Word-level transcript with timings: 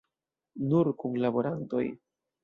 Nur 0.71 0.89
kunlaborantoj. 1.03 1.83